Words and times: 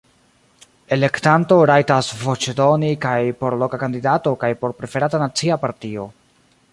Elektanto 0.95 1.57
rajtas 1.71 2.09
voĉdoni 2.21 2.89
kaj 3.05 3.19
por 3.43 3.57
loka 3.65 3.81
kandidato 3.85 4.35
kaj 4.45 4.49
por 4.63 4.77
preferata 4.81 5.23
nacia 5.25 5.63
partio. 5.67 6.11